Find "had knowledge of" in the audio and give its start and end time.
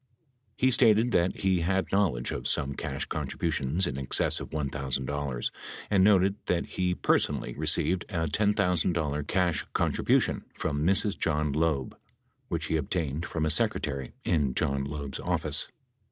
1.61-2.47